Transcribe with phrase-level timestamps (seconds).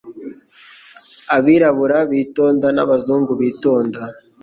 [1.37, 4.01] Abirabura bitonda n' abazungu bitonda,